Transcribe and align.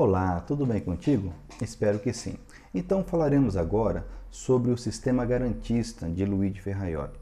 Olá, 0.00 0.38
tudo 0.38 0.64
bem 0.64 0.80
contigo? 0.80 1.34
Espero 1.60 1.98
que 1.98 2.12
sim. 2.12 2.36
Então 2.72 3.02
falaremos 3.02 3.56
agora 3.56 4.06
sobre 4.30 4.70
o 4.70 4.78
sistema 4.78 5.26
garantista 5.26 6.08
de 6.08 6.24
Luigi 6.24 6.60
Ferraioli. 6.60 7.18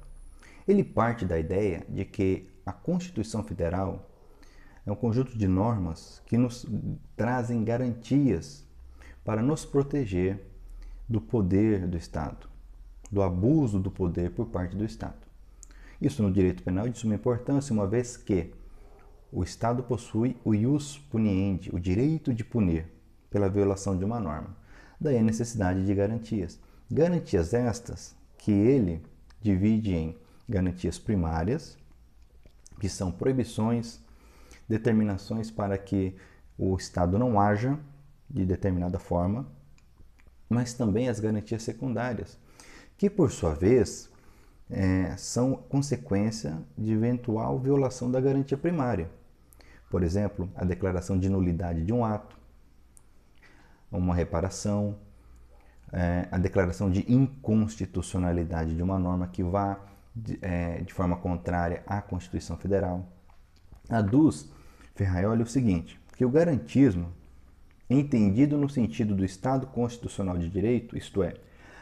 Ele 0.69 0.85
parte 0.85 1.25
da 1.25 1.39
ideia 1.39 1.87
de 1.89 2.05
que 2.05 2.51
a 2.67 2.75
Constituição 2.75 3.43
Federal 3.43 4.07
é 4.85 4.93
um 4.93 4.95
conjunto 4.95 5.39
de 5.39 5.49
normas 5.49 6.21
que 6.27 6.37
nos 6.37 6.67
trazem 7.17 7.65
garantias 7.65 8.63
para 9.25 9.41
nos 9.41 9.65
proteger 9.65 10.47
do 11.09 11.19
poder 11.19 11.87
do 11.87 11.97
Estado, 11.97 12.47
do 13.11 13.23
abuso 13.23 13.81
do 13.81 13.91
poder 13.91 14.33
por 14.33 14.49
parte 14.49 14.77
do 14.77 14.85
Estado. 14.85 15.27
Isso 15.99 16.23
no 16.23 16.31
direito 16.31 16.63
penal 16.63 16.87
é 16.87 16.91
de 16.91 16.99
suma 16.99 17.15
importância, 17.15 17.73
uma 17.73 17.87
vez 17.87 18.19
que 18.19 18.53
o 19.33 19.43
Estado 19.43 19.83
possui 19.83 20.37
o 20.45 20.55
ius 20.55 20.99
puniendi, 20.99 21.71
o 21.75 21.81
direito 21.81 22.33
de 22.33 22.45
punir 22.45 22.87
pela 23.31 23.49
violação 23.49 23.97
de 23.97 24.05
uma 24.05 24.21
norma. 24.21 24.57
Daí 25.01 25.19
a 25.19 25.23
necessidade 25.23 25.85
de 25.85 25.95
garantias. 25.95 26.59
Garantias 26.91 27.53
estas 27.53 28.17
que 28.39 28.53
ele 28.53 29.03
divide 29.43 29.95
em 29.95 30.17
garantias 30.49 30.99
primárias, 30.99 31.77
que 32.81 32.89
são 32.89 33.11
proibições, 33.11 34.01
determinações 34.69 35.51
para 35.51 35.77
que 35.77 36.17
o 36.59 36.77
Estado 36.77 37.19
não 37.19 37.41
haja 37.41 37.79
de 38.29 38.45
determinada 38.45 38.99
forma, 38.99 39.47
mas 40.49 40.75
também 40.75 41.09
as 41.09 41.21
garantias 41.21 41.63
secundárias, 41.63 42.39
que 42.97 43.11
por 43.11 43.31
sua 43.31 43.55
vez 43.55 44.09
é, 44.71 45.17
são 45.17 45.55
consequência 45.55 46.59
de 46.77 46.93
eventual 46.93 47.59
violação 47.59 48.11
da 48.11 48.21
garantia 48.21 48.57
primária. 48.57 49.11
Por 49.89 50.03
exemplo, 50.03 50.51
a 50.57 50.65
declaração 50.65 51.19
de 51.19 51.29
nulidade 51.29 51.85
de 51.85 51.93
um 51.93 52.05
ato, 52.05 52.37
uma 53.91 54.15
reparação, 54.15 54.97
é, 55.93 56.27
a 56.31 56.39
declaração 56.39 56.91
de 56.91 57.05
inconstitucionalidade 57.11 58.75
de 58.75 58.83
uma 58.83 58.99
norma 58.99 59.29
que 59.29 59.43
vá 59.43 59.79
de, 60.15 60.39
é, 60.43 60.81
de 60.81 60.93
forma 60.93 61.17
contrária 61.17 61.83
à 61.87 62.01
Constituição 62.01 62.57
Federal. 62.57 63.07
Aduz 63.89 64.51
Ferraioli 64.95 65.43
o 65.43 65.47
seguinte, 65.47 66.01
que 66.17 66.25
o 66.25 66.31
garantismo, 66.31 67.13
entendido 67.89 68.57
no 68.57 68.69
sentido 68.69 69.15
do 69.15 69.25
Estado 69.25 69.67
Constitucional 69.67 70.37
de 70.37 70.49
Direito, 70.49 70.97
isto 70.97 71.23
é, 71.23 71.35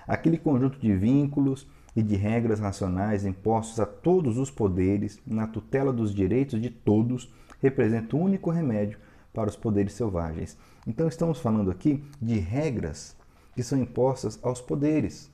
aquele 0.07 0.37
conjunto 0.37 0.79
de 0.79 0.95
vínculos 0.95 1.67
e 1.97 2.03
de 2.03 2.17
regras 2.17 2.61
racionais 2.61 3.25
impostos 3.25 3.79
a 3.79 3.87
todos 3.87 4.37
os 4.39 4.51
poderes 4.51 5.21
na 5.27 5.47
tutela 5.47 5.93
dos 5.93 6.15
direitos 6.15 6.61
de 6.61 6.71
todos, 6.71 7.33
representa 7.61 8.17
o 8.17 8.21
único 8.21 8.51
remédio 8.51 8.99
para 9.33 9.49
os 9.49 9.57
poderes 9.57 9.93
selvagens. 9.93 10.59
Então 10.87 11.09
estamos 11.09 11.41
falando 11.41 11.71
aqui 11.71 12.03
de 12.21 12.39
regras 12.39 13.17
que 13.55 13.63
são 13.63 13.79
impostas 13.79 14.39
aos 14.43 14.61
poderes 14.61 15.31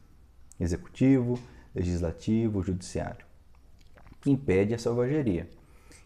executivo, 0.58 1.38
legislativo, 1.74 2.62
judiciário, 2.62 3.24
que 4.20 4.30
impede 4.30 4.74
a 4.74 4.78
selvageria, 4.78 5.48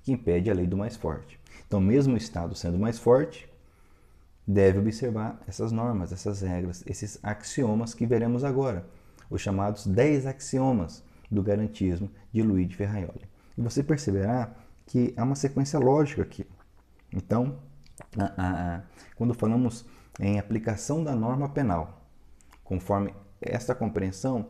que 0.02 0.12
impede 0.12 0.50
a 0.50 0.54
lei 0.54 0.66
do 0.66 0.76
mais 0.76 0.96
forte. 0.96 1.40
Então, 1.66 1.80
mesmo 1.80 2.14
o 2.14 2.16
Estado 2.16 2.54
sendo 2.54 2.78
mais 2.78 2.98
forte, 2.98 3.48
deve 4.46 4.78
observar 4.78 5.42
essas 5.48 5.72
normas, 5.72 6.12
essas 6.12 6.42
regras, 6.42 6.84
esses 6.86 7.18
axiomas 7.22 7.94
que 7.94 8.06
veremos 8.06 8.44
agora 8.44 8.86
os 9.30 9.40
chamados 9.40 9.86
10 9.86 10.26
axiomas 10.26 11.04
do 11.30 11.42
garantismo 11.42 12.10
de 12.32 12.42
Luigi 12.42 12.74
Ferraioli. 12.74 13.28
E 13.56 13.62
você 13.62 13.82
perceberá 13.82 14.54
que 14.86 15.14
há 15.16 15.22
uma 15.22 15.34
sequência 15.34 15.78
lógica 15.78 16.22
aqui. 16.22 16.46
Então, 17.12 17.58
a, 18.18 18.24
a, 18.76 18.82
quando 19.16 19.34
falamos 19.34 19.86
em 20.20 20.38
aplicação 20.38 21.02
da 21.02 21.14
norma 21.14 21.48
penal, 21.48 22.06
conforme 22.62 23.14
esta 23.40 23.74
compreensão, 23.74 24.46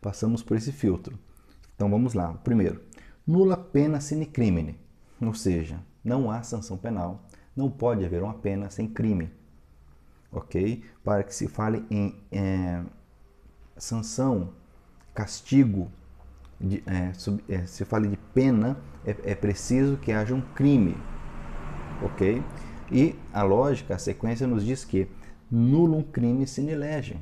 passamos 0.00 0.42
por 0.42 0.56
esse 0.56 0.72
filtro. 0.72 1.18
Então 1.74 1.90
vamos 1.90 2.14
lá. 2.14 2.32
Primeiro, 2.34 2.82
nula 3.26 3.56
pena 3.56 4.00
sine 4.00 4.26
crimine, 4.26 4.78
ou 5.20 5.34
seja, 5.34 5.80
não 6.04 6.30
há 6.30 6.42
sanção 6.42 6.76
penal, 6.76 7.24
não 7.54 7.70
pode 7.70 8.04
haver 8.04 8.22
uma 8.22 8.34
pena 8.34 8.70
sem 8.70 8.88
crime, 8.88 9.30
ok? 10.30 10.84
Para 11.02 11.22
que 11.22 11.34
se 11.34 11.48
fale 11.48 11.84
em 11.90 12.22
é, 12.30 12.82
sanção, 13.76 14.50
castigo, 15.14 15.90
de, 16.60 16.82
é, 16.86 17.12
sub, 17.12 17.42
é, 17.48 17.66
se 17.66 17.84
fale 17.84 18.08
de 18.08 18.16
pena, 18.34 18.78
é, 19.04 19.14
é, 19.24 19.34
preciso 19.34 19.96
que 19.96 20.12
haja 20.12 20.34
um 20.34 20.40
crime, 20.40 20.96
ok? 22.02 22.42
E 22.90 23.14
a 23.32 23.42
lógica, 23.42 23.94
a 23.94 23.98
sequência 23.98 24.46
nos 24.46 24.64
diz 24.64 24.84
que 24.84 25.08
nulo 25.50 25.98
um 25.98 26.02
crime 26.02 26.46
sine 26.46 26.74
lege. 26.74 27.16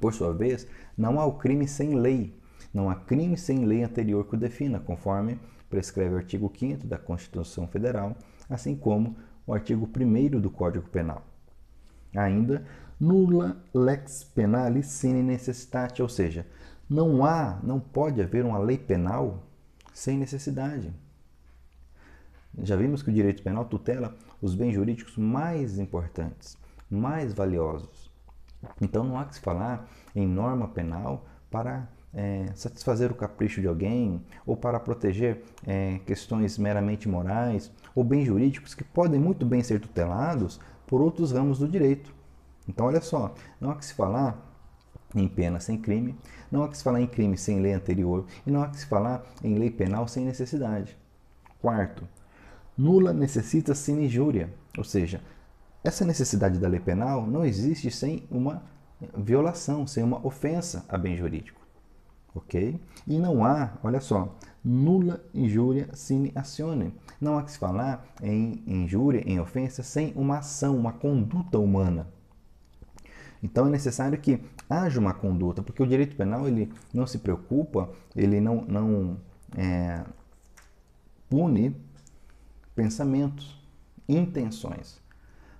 Por 0.00 0.12
sua 0.12 0.32
vez, 0.32 0.66
não 0.96 1.20
há 1.20 1.24
o 1.24 1.34
crime 1.34 1.66
sem 1.68 1.94
lei, 1.94 2.34
não 2.72 2.88
há 2.88 2.94
crime 2.94 3.36
sem 3.36 3.64
lei 3.64 3.82
anterior 3.82 4.26
que 4.26 4.34
o 4.34 4.38
defina, 4.38 4.80
conforme 4.80 5.38
prescreve 5.68 6.14
o 6.14 6.18
artigo 6.18 6.52
5 6.54 6.86
da 6.86 6.98
Constituição 6.98 7.66
Federal, 7.66 8.16
assim 8.48 8.76
como 8.76 9.16
o 9.46 9.54
artigo 9.54 9.88
1 9.88 10.40
do 10.40 10.50
Código 10.50 10.88
Penal. 10.88 11.26
Ainda, 12.14 12.64
nula 13.02 13.56
lex 13.74 14.22
penalis 14.22 14.86
sine 14.86 15.24
necessitate, 15.24 16.00
ou 16.00 16.08
seja, 16.08 16.46
não 16.88 17.24
há, 17.24 17.58
não 17.60 17.80
pode 17.80 18.22
haver 18.22 18.44
uma 18.44 18.58
lei 18.58 18.78
penal 18.78 19.42
sem 19.92 20.16
necessidade. 20.16 20.94
Já 22.62 22.76
vimos 22.76 23.02
que 23.02 23.10
o 23.10 23.12
direito 23.12 23.42
penal 23.42 23.64
tutela 23.64 24.14
os 24.40 24.54
bens 24.54 24.74
jurídicos 24.74 25.16
mais 25.16 25.80
importantes, 25.80 26.56
mais 26.88 27.32
valiosos. 27.34 28.08
Então 28.80 29.02
não 29.02 29.18
há 29.18 29.24
que 29.24 29.34
se 29.34 29.40
falar 29.40 29.88
em 30.14 30.26
norma 30.26 30.68
penal 30.68 31.26
para 31.50 31.88
é, 32.14 32.46
satisfazer 32.54 33.10
o 33.10 33.16
capricho 33.16 33.60
de 33.60 33.66
alguém 33.66 34.22
ou 34.46 34.56
para 34.56 34.78
proteger 34.78 35.42
é, 35.66 35.98
questões 36.06 36.56
meramente 36.56 37.08
morais 37.08 37.72
ou 37.96 38.04
bens 38.04 38.26
jurídicos 38.26 38.74
que 38.74 38.84
podem 38.84 39.18
muito 39.18 39.44
bem 39.44 39.60
ser 39.60 39.80
tutelados 39.80 40.60
por 40.86 41.00
outros 41.00 41.32
ramos 41.32 41.58
do 41.58 41.66
direito. 41.66 42.21
Então, 42.68 42.86
olha 42.86 43.00
só, 43.00 43.34
não 43.60 43.70
há 43.70 43.76
que 43.76 43.84
se 43.84 43.94
falar 43.94 44.50
em 45.14 45.28
pena 45.28 45.60
sem 45.60 45.78
crime, 45.78 46.16
não 46.50 46.62
há 46.62 46.68
que 46.68 46.76
se 46.76 46.84
falar 46.84 47.00
em 47.00 47.06
crime 47.06 47.36
sem 47.36 47.60
lei 47.60 47.72
anterior 47.72 48.24
e 48.46 48.50
não 48.50 48.62
há 48.62 48.68
que 48.68 48.78
se 48.78 48.86
falar 48.86 49.24
em 49.42 49.58
lei 49.58 49.70
penal 49.70 50.08
sem 50.08 50.24
necessidade. 50.24 50.96
Quarto, 51.60 52.08
nula 52.76 53.12
necessita 53.12 53.74
sine 53.74 54.06
injúria, 54.06 54.52
ou 54.76 54.84
seja, 54.84 55.20
essa 55.84 56.04
necessidade 56.04 56.58
da 56.58 56.68
lei 56.68 56.80
penal 56.80 57.26
não 57.26 57.44
existe 57.44 57.90
sem 57.90 58.26
uma 58.30 58.62
violação, 59.16 59.86
sem 59.86 60.02
uma 60.02 60.24
ofensa 60.24 60.84
a 60.88 60.96
bem 60.96 61.16
jurídico. 61.16 61.60
Ok? 62.34 62.80
E 63.06 63.18
não 63.18 63.44
há, 63.44 63.72
olha 63.82 64.00
só, 64.00 64.34
nula 64.64 65.22
injúria 65.34 65.90
sine 65.92 66.32
azione. 66.34 66.94
Não 67.20 67.36
há 67.36 67.42
que 67.42 67.50
se 67.52 67.58
falar 67.58 68.06
em 68.22 68.62
injúria, 68.66 69.22
em 69.26 69.38
ofensa, 69.38 69.82
sem 69.82 70.12
uma 70.16 70.38
ação, 70.38 70.76
uma 70.76 70.92
conduta 70.92 71.58
humana. 71.58 72.06
Então 73.42 73.66
é 73.66 73.70
necessário 73.70 74.18
que 74.18 74.40
haja 74.70 75.00
uma 75.00 75.12
conduta, 75.12 75.62
porque 75.62 75.82
o 75.82 75.86
direito 75.86 76.16
penal 76.16 76.46
ele 76.46 76.72
não 76.94 77.06
se 77.06 77.18
preocupa, 77.18 77.90
ele 78.14 78.40
não, 78.40 78.64
não 78.64 79.16
é, 79.56 80.04
pune 81.28 81.74
pensamentos, 82.74 83.60
intenções, 84.08 85.00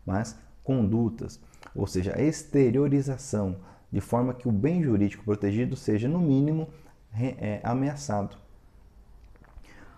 mas 0.07 0.39
condutas, 0.63 1.41
ou 1.75 1.87
seja, 1.87 2.15
a 2.17 2.23
exteriorização, 2.23 3.57
de 3.91 4.01
forma 4.01 4.33
que 4.33 4.49
o 4.49 4.53
bem 4.53 4.83
jurídico 4.83 5.25
protegido 5.25 5.77
seja, 5.77 6.09
no 6.09 6.21
mínimo, 6.21 6.69
é, 7.15 7.61
ameaçado. 7.63 8.37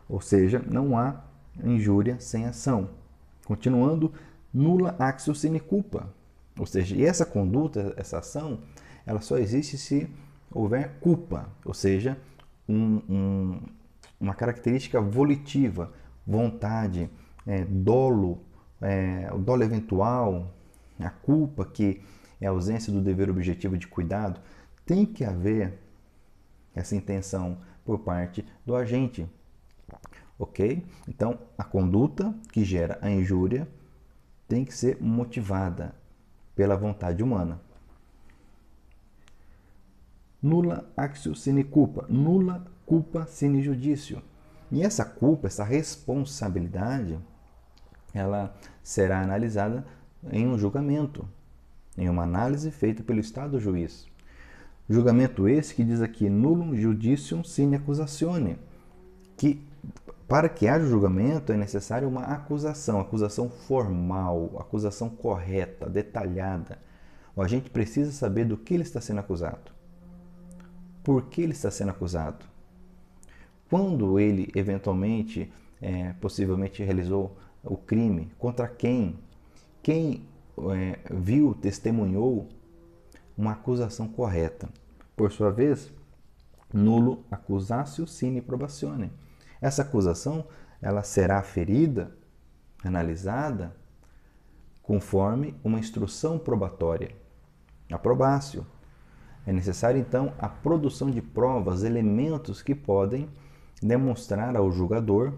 Ou 0.09 0.21
seja, 0.21 0.63
não 0.67 0.99
há 0.99 1.23
injúria 1.63 2.19
sem 2.19 2.47
ação. 2.47 2.91
Continuando, 3.45 4.13
nula 4.53 4.97
axio 4.99 5.35
sine 5.35 5.61
culpa, 5.61 6.13
ou 6.59 6.67
seja, 6.67 6.95
e 6.97 7.05
essa 7.05 7.27
conduta, 7.27 7.95
essa 7.97 8.19
ação, 8.19 8.61
ela 9.05 9.21
só 9.21 9.37
existe 9.39 9.77
se 9.77 10.09
houver 10.53 10.99
culpa, 11.01 11.49
ou 11.65 11.75
seja, 11.75 12.17
um, 12.69 13.03
um, 13.09 13.61
uma 14.21 14.35
característica 14.35 15.01
volitiva, 15.01 15.93
vontade, 16.27 17.11
é, 17.47 17.65
dolo, 17.65 18.41
é, 18.81 19.29
o 19.33 19.39
dolo 19.39 19.63
eventual, 19.63 20.55
a 20.99 21.11
culpa, 21.11 21.65
que 21.65 22.01
é 22.41 22.47
a 22.47 22.51
ausência 22.51 22.93
do 22.93 23.01
dever 23.01 23.29
objetivo 23.29 23.77
de 23.77 23.87
cuidado, 23.87 24.41
tem 24.87 25.05
que 25.05 25.25
haver 25.25 25.79
essa 26.75 26.95
intenção 26.95 27.59
por 27.85 27.99
parte 28.01 28.45
do 28.65 28.75
agente. 28.75 29.27
Ok? 30.39 30.85
Então, 31.09 31.39
a 31.57 31.65
conduta 31.65 32.35
que 32.53 32.65
gera 32.65 32.99
a 33.01 33.11
injúria 33.11 33.69
tem 34.49 34.65
que 34.65 34.75
ser 34.75 35.01
motivada, 35.01 35.95
pela 36.55 36.77
vontade 36.77 37.23
humana. 37.23 37.61
Nula 40.43 40.91
axio 40.97 41.35
sine 41.35 41.65
culpa, 41.65 42.07
nula 42.09 42.65
culpa 42.85 43.27
sine 43.27 43.63
judício. 43.63 44.23
E 44.71 44.83
essa 44.83 45.05
culpa, 45.05 45.47
essa 45.47 45.65
responsabilidade, 45.65 47.19
ela 48.13 48.55
será 48.83 49.21
analisada 49.21 49.87
em 50.31 50.47
um 50.47 50.59
julgamento, 50.59 51.29
em 51.97 52.09
uma 52.09 52.23
análise 52.23 52.71
feita 52.71 53.03
pelo 53.03 53.21
Estado 53.21 53.59
juiz. 53.59 54.07
Julgamento 54.89 55.49
esse 55.49 55.75
que 55.75 55.83
diz 55.83 56.03
aqui 56.03 56.29
nullum 56.29 56.77
judicium 56.77 57.43
sine 57.43 57.77
accusatione, 57.77 58.59
que 59.37 59.67
para 60.35 60.49
que 60.49 60.67
haja 60.67 60.85
julgamento 60.85 61.53
é 61.53 61.57
necessário 61.57 62.09
uma 62.09 62.23
acusação, 62.23 62.99
acusação 62.99 63.49
formal, 63.49 64.51
acusação 64.59 65.09
correta, 65.09 65.89
detalhada. 65.89 66.77
O 67.37 67.41
agente 67.41 67.71
precisa 67.71 68.11
saber 68.11 68.45
do 68.45 68.57
que 68.57 68.75
ele 68.75 68.83
está 68.83 69.01
sendo 69.01 69.21
acusado. 69.21 69.71
Por 71.05 71.27
que 71.27 71.41
ele 71.41 71.53
está 71.53 71.71
sendo 71.71 71.91
acusado? 71.91 72.45
Quando 73.71 74.19
ele 74.19 74.51
eventualmente, 74.57 75.53
é, 75.81 76.15
possivelmente 76.15 76.83
realizou 76.83 77.37
o 77.63 77.77
crime, 77.77 78.33
contra 78.37 78.67
quem? 78.67 79.17
Quem 79.85 80.27
é, 80.75 80.99
viu, 81.15 81.55
testemunhou 81.55 82.49
uma 83.39 83.53
acusação 83.53 84.09
correta. 84.09 84.69
Por 85.15 85.31
sua 85.31 85.53
vez, 85.53 85.93
nulo 86.73 87.23
accusatio 87.31 88.05
sine 88.05 88.41
probatione. 88.41 89.13
Essa 89.65 89.81
acusação 89.81 90.45
ela 90.83 91.03
será 91.03 91.43
ferida, 91.43 92.15
analisada 92.85 93.75
conforme 94.83 95.59
uma 95.65 95.79
instrução 95.79 96.39
probatória. 96.39 97.11
A 97.91 97.99
probácio. 97.99 98.67
É 99.47 99.53
necessário 99.53 99.99
então 99.99 100.35
a 100.39 100.49
produção 100.49 101.11
de 101.11 101.23
provas, 101.23 101.83
elementos 101.83 102.61
que 102.61 102.75
podem 102.75 103.27
demonstrar 103.83 104.55
ao 104.55 104.71
julgador 104.71 105.33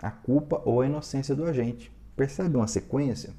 a 0.00 0.12
culpa 0.12 0.62
ou 0.64 0.80
a 0.80 0.86
inocência 0.86 1.34
do 1.34 1.44
agente. 1.44 1.90
Percebe 2.14 2.56
uma 2.56 2.68
sequência? 2.68 3.34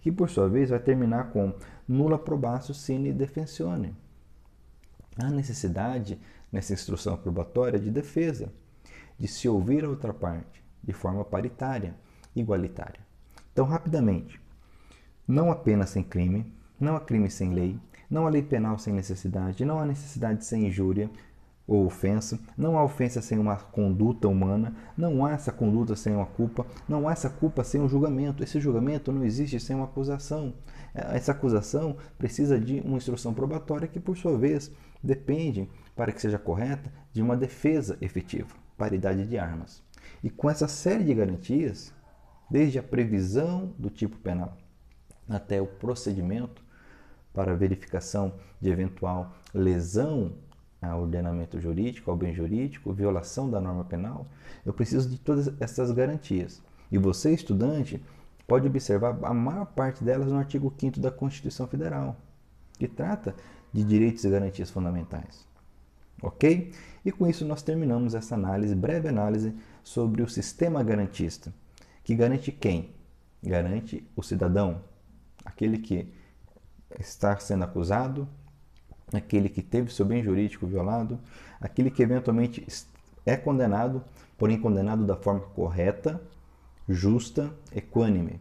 que 0.00 0.12
por 0.12 0.30
sua 0.30 0.48
vez 0.48 0.70
vai 0.70 0.78
terminar 0.78 1.32
com 1.32 1.52
nulla 1.86 2.16
probatio 2.16 2.72
sine 2.72 3.12
defensione. 3.12 3.96
Há 5.20 5.28
necessidade 5.28 6.20
nessa 6.52 6.72
instrução 6.72 7.16
probatória 7.16 7.80
de 7.80 7.90
defesa, 7.90 8.52
de 9.18 9.26
se 9.26 9.48
ouvir 9.48 9.84
a 9.84 9.88
outra 9.88 10.14
parte 10.14 10.62
de 10.82 10.92
forma 10.92 11.24
paritária, 11.24 11.94
igualitária. 12.34 13.00
Então, 13.52 13.66
rapidamente, 13.66 14.40
não 15.26 15.50
há 15.50 15.56
pena 15.56 15.86
sem 15.86 16.02
crime, 16.02 16.52
não 16.78 16.96
há 16.96 17.00
crime 17.00 17.30
sem 17.30 17.52
lei, 17.52 17.78
não 18.08 18.26
há 18.26 18.30
lei 18.30 18.42
penal 18.42 18.78
sem 18.78 18.94
necessidade, 18.94 19.64
não 19.64 19.78
há 19.78 19.84
necessidade 19.84 20.44
sem 20.44 20.66
injúria, 20.68 21.10
ou 21.68 21.84
ofensa, 21.84 22.40
não 22.56 22.78
há 22.78 22.82
ofensa 22.82 23.20
sem 23.20 23.38
uma 23.38 23.54
conduta 23.56 24.26
humana, 24.26 24.74
não 24.96 25.26
há 25.26 25.32
essa 25.32 25.52
conduta 25.52 25.94
sem 25.94 26.14
uma 26.14 26.24
culpa, 26.24 26.66
não 26.88 27.06
há 27.06 27.12
essa 27.12 27.28
culpa 27.28 27.62
sem 27.62 27.78
um 27.78 27.88
julgamento. 27.88 28.42
Esse 28.42 28.58
julgamento 28.58 29.12
não 29.12 29.22
existe 29.22 29.60
sem 29.60 29.76
uma 29.76 29.84
acusação. 29.84 30.54
Essa 30.94 31.32
acusação 31.32 31.98
precisa 32.16 32.58
de 32.58 32.80
uma 32.80 32.96
instrução 32.96 33.34
probatória 33.34 33.86
que, 33.86 34.00
por 34.00 34.16
sua 34.16 34.38
vez, 34.38 34.72
depende, 35.02 35.68
para 35.94 36.10
que 36.10 36.22
seja 36.22 36.38
correta, 36.38 36.90
de 37.12 37.20
uma 37.20 37.36
defesa 37.36 37.98
efetiva, 38.00 38.48
paridade 38.78 39.26
de 39.26 39.36
armas. 39.36 39.82
E 40.24 40.30
com 40.30 40.48
essa 40.48 40.68
série 40.68 41.04
de 41.04 41.12
garantias, 41.12 41.92
desde 42.50 42.78
a 42.78 42.82
previsão 42.82 43.74
do 43.78 43.90
tipo 43.90 44.16
penal 44.16 44.56
até 45.28 45.60
o 45.60 45.66
procedimento 45.66 46.62
para 47.34 47.54
verificação 47.54 48.32
de 48.58 48.70
eventual 48.70 49.34
lesão 49.52 50.32
ao 50.80 51.02
ordenamento 51.02 51.60
jurídico, 51.60 52.10
ao 52.10 52.16
bem 52.16 52.32
jurídico, 52.32 52.92
violação 52.92 53.50
da 53.50 53.60
norma 53.60 53.84
penal, 53.84 54.26
eu 54.64 54.72
preciso 54.72 55.10
de 55.10 55.18
todas 55.18 55.52
essas 55.60 55.90
garantias. 55.90 56.62
E 56.90 56.96
você, 56.96 57.32
estudante, 57.34 58.02
pode 58.46 58.66
observar 58.66 59.18
a 59.22 59.34
maior 59.34 59.66
parte 59.66 60.02
delas 60.02 60.32
no 60.32 60.38
artigo 60.38 60.72
5 60.78 60.98
da 61.00 61.10
Constituição 61.10 61.66
Federal, 61.66 62.16
que 62.78 62.88
trata 62.88 63.34
de 63.72 63.84
direitos 63.84 64.24
e 64.24 64.30
garantias 64.30 64.70
fundamentais. 64.70 65.46
Ok? 66.22 66.72
E 67.04 67.12
com 67.12 67.26
isso 67.26 67.44
nós 67.44 67.62
terminamos 67.62 68.14
essa 68.14 68.34
análise, 68.34 68.74
breve 68.74 69.08
análise, 69.08 69.54
sobre 69.82 70.22
o 70.22 70.28
sistema 70.28 70.82
garantista. 70.82 71.52
Que 72.02 72.14
garante 72.14 72.50
quem? 72.50 72.90
Garante 73.42 74.06
o 74.16 74.22
cidadão, 74.22 74.82
aquele 75.44 75.78
que 75.78 76.12
está 76.98 77.38
sendo 77.38 77.64
acusado, 77.64 78.28
aquele 79.12 79.48
que 79.48 79.62
teve 79.62 79.92
seu 79.92 80.04
bem 80.04 80.22
jurídico 80.22 80.66
violado, 80.66 81.18
aquele 81.60 81.90
que 81.90 82.02
eventualmente 82.02 82.66
é 83.24 83.36
condenado, 83.36 84.02
porém 84.36 84.60
condenado 84.60 85.06
da 85.06 85.16
forma 85.16 85.40
correta, 85.40 86.20
justa, 86.88 87.52
equânime. 87.74 88.40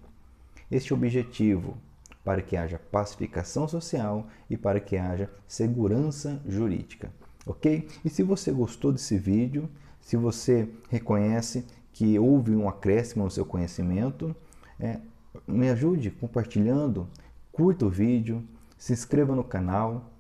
Este 0.72 0.94
objetivo 0.94 1.78
para 2.24 2.42
que 2.42 2.58
haja 2.58 2.80
pacificação 2.92 3.68
social 3.68 4.28
e 4.50 4.58
para 4.58 4.80
que 4.80 4.98
haja 4.98 5.30
segurança 5.48 6.42
jurídica, 6.46 7.12
ok? 7.52 7.88
E 8.04 8.10
se 8.10 8.24
você 8.24 8.52
gostou 8.52 8.92
desse 8.92 9.18
vídeo, 9.18 9.70
se 10.02 10.16
você 10.16 10.70
reconhece 10.90 11.66
que 11.92 12.18
houve 12.20 12.56
um 12.56 12.70
acréscimo 12.70 13.24
no 13.24 13.32
seu 13.32 13.46
conhecimento, 13.46 14.36
é, 14.80 15.00
me 15.48 15.70
ajude 15.70 16.12
compartilhando, 16.12 17.08
curta 17.52 17.86
o 17.86 17.90
vídeo, 17.90 18.44
se 18.78 18.94
inscreva 18.94 19.36
no 19.36 19.44
canal, 19.44 20.12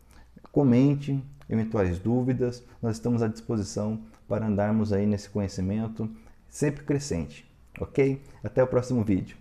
Comente 0.52 1.24
eventuais 1.48 2.00
dúvidas, 2.00 2.64
nós 2.82 2.96
estamos 2.96 3.22
à 3.22 3.28
disposição 3.28 4.02
para 4.28 4.48
andarmos 4.48 4.92
aí 4.92 5.06
nesse 5.06 5.30
conhecimento 5.30 6.10
sempre 6.50 6.84
crescente, 6.84 7.48
ok? 7.80 8.22
Até 8.44 8.64
o 8.64 8.68
próximo 8.68 9.04
vídeo. 9.04 9.38